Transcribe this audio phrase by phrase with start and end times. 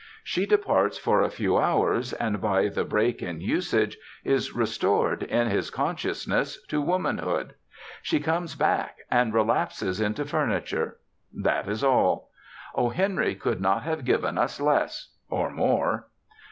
[0.23, 5.47] She departs for a few hours, and, by the break in usage, is restored, in
[5.49, 7.53] his consciousness, to womanhood.
[8.01, 10.97] She comes back, and relapses into furniture.
[11.31, 12.31] That is all.
[12.73, 12.89] O.
[12.89, 16.07] Henry could not have given us less or more.